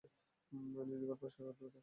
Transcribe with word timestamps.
নিজের 0.51 1.07
ঘর 1.09 1.17
পরিষ্কার 1.21 1.43
করতে 1.47 1.63
পারো? 1.63 1.79